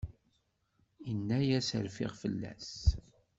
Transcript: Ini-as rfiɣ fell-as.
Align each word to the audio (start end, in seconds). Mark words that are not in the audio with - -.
Ini-as 1.11 1.69
rfiɣ 1.85 2.11
fell-as. 2.21 2.71